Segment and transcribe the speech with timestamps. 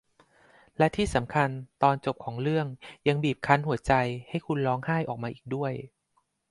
[0.77, 1.49] และที่สำคัญ
[1.83, 2.65] ตอนจบของเรื่อง
[3.07, 3.93] ยังบีบหัวใจ
[4.29, 5.73] ให้คุณร้องไห้ออกมาอีกด้วย